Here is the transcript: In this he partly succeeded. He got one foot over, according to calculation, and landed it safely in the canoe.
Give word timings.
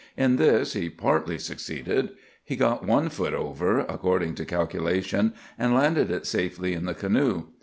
In 0.17 0.37
this 0.37 0.73
he 0.73 0.89
partly 0.89 1.37
succeeded. 1.37 2.13
He 2.43 2.55
got 2.55 2.83
one 2.83 3.09
foot 3.09 3.35
over, 3.35 3.81
according 3.81 4.33
to 4.33 4.45
calculation, 4.45 5.33
and 5.59 5.75
landed 5.75 6.09
it 6.09 6.25
safely 6.25 6.73
in 6.73 6.85
the 6.85 6.95
canoe. 6.95 7.49